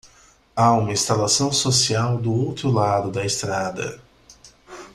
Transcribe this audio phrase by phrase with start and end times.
[0.55, 4.01] Há uma instalação social do outro lado da estrada.